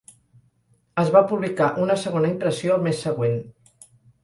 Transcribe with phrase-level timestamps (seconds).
[1.03, 3.39] Es va publicar una segona impressió el mes següent.